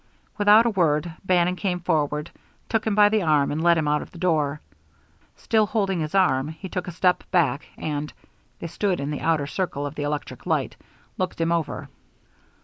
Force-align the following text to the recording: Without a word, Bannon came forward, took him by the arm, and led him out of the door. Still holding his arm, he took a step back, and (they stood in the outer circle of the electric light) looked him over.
Without 0.39 0.65
a 0.65 0.71
word, 0.71 1.13
Bannon 1.23 1.55
came 1.55 1.79
forward, 1.79 2.31
took 2.67 2.87
him 2.87 2.95
by 2.95 3.07
the 3.09 3.21
arm, 3.21 3.51
and 3.51 3.61
led 3.63 3.77
him 3.77 3.87
out 3.87 4.01
of 4.01 4.09
the 4.09 4.17
door. 4.17 4.59
Still 5.35 5.67
holding 5.67 5.99
his 5.99 6.15
arm, 6.15 6.47
he 6.47 6.67
took 6.69 6.87
a 6.87 6.91
step 6.91 7.23
back, 7.29 7.67
and 7.77 8.11
(they 8.57 8.65
stood 8.65 8.99
in 8.99 9.11
the 9.11 9.21
outer 9.21 9.45
circle 9.45 9.85
of 9.85 9.93
the 9.93 10.01
electric 10.01 10.47
light) 10.47 10.75
looked 11.19 11.39
him 11.39 11.51
over. 11.51 11.87